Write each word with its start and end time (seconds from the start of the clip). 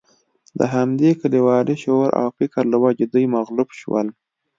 د 0.59 0.61
همدې 0.73 1.09
کلیوالي 1.21 1.75
شعور 1.83 2.09
او 2.19 2.27
فکر 2.39 2.63
له 2.73 2.77
وجې 2.83 3.05
دوی 3.13 3.25
مغلوب 3.35 3.69
شول. 3.79 4.07